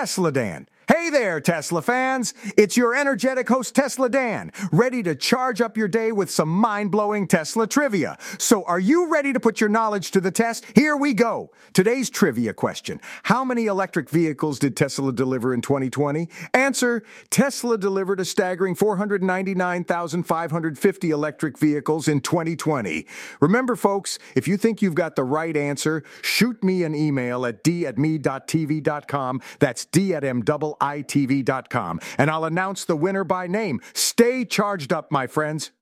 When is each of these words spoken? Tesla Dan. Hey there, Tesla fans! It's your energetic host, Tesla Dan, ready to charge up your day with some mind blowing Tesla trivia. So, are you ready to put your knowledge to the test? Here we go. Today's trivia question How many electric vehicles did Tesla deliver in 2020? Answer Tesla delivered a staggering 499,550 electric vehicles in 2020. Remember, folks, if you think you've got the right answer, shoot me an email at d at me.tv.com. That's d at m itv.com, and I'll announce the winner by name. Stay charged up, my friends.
Tesla 0.00 0.30
Dan. 0.30 0.66
Hey 0.90 1.08
there, 1.08 1.40
Tesla 1.40 1.80
fans! 1.82 2.34
It's 2.56 2.76
your 2.76 2.96
energetic 2.96 3.48
host, 3.48 3.76
Tesla 3.76 4.08
Dan, 4.08 4.50
ready 4.72 5.04
to 5.04 5.14
charge 5.14 5.60
up 5.60 5.76
your 5.76 5.86
day 5.86 6.10
with 6.10 6.32
some 6.32 6.48
mind 6.48 6.90
blowing 6.90 7.28
Tesla 7.28 7.68
trivia. 7.68 8.18
So, 8.38 8.64
are 8.64 8.80
you 8.80 9.08
ready 9.08 9.32
to 9.32 9.38
put 9.38 9.60
your 9.60 9.70
knowledge 9.70 10.10
to 10.10 10.20
the 10.20 10.32
test? 10.32 10.64
Here 10.74 10.96
we 10.96 11.14
go. 11.14 11.52
Today's 11.74 12.10
trivia 12.10 12.52
question 12.54 13.00
How 13.22 13.44
many 13.44 13.66
electric 13.66 14.10
vehicles 14.10 14.58
did 14.58 14.76
Tesla 14.76 15.12
deliver 15.12 15.54
in 15.54 15.60
2020? 15.60 16.28
Answer 16.54 17.04
Tesla 17.30 17.78
delivered 17.78 18.18
a 18.18 18.24
staggering 18.24 18.74
499,550 18.74 21.10
electric 21.10 21.56
vehicles 21.56 22.08
in 22.08 22.20
2020. 22.20 23.06
Remember, 23.40 23.76
folks, 23.76 24.18
if 24.34 24.48
you 24.48 24.56
think 24.56 24.82
you've 24.82 24.96
got 24.96 25.14
the 25.14 25.22
right 25.22 25.56
answer, 25.56 26.02
shoot 26.20 26.64
me 26.64 26.82
an 26.82 26.96
email 26.96 27.46
at 27.46 27.62
d 27.62 27.86
at 27.86 27.96
me.tv.com. 27.96 29.40
That's 29.60 29.84
d 29.84 30.14
at 30.14 30.24
m 30.24 30.42
itv.com, 30.80 32.00
and 32.18 32.30
I'll 32.30 32.44
announce 32.44 32.84
the 32.84 32.96
winner 32.96 33.24
by 33.24 33.46
name. 33.46 33.80
Stay 33.94 34.44
charged 34.44 34.92
up, 34.92 35.10
my 35.12 35.26
friends. 35.26 35.72